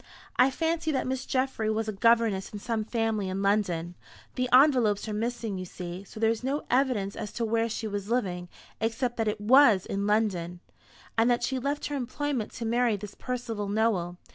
I 0.35 0.49
fancy 0.49 0.91
that 0.93 1.05
Miss 1.05 1.27
Geoffry 1.27 1.69
was 1.69 1.87
a 1.87 1.91
governess 1.93 2.51
in 2.51 2.57
some 2.57 2.83
family 2.83 3.29
in 3.29 3.43
London 3.43 3.93
the 4.33 4.49
envelopes 4.51 5.07
are 5.07 5.13
missing, 5.13 5.59
you 5.59 5.65
see, 5.65 6.03
so 6.05 6.19
there 6.19 6.31
is 6.31 6.43
no 6.43 6.63
evidence 6.71 7.15
as 7.15 7.31
to 7.33 7.45
where 7.45 7.69
she 7.69 7.85
was 7.87 8.09
living, 8.09 8.49
except 8.79 9.15
that 9.17 9.27
it 9.27 9.39
was 9.39 9.85
in 9.85 10.07
London 10.07 10.59
and 11.19 11.29
that 11.29 11.43
she 11.43 11.59
left 11.59 11.85
her 11.85 11.95
employment 11.95 12.51
to 12.53 12.65
marry 12.65 12.97
this 12.97 13.13
Percival 13.13 13.67
Nowell. 13.69 14.17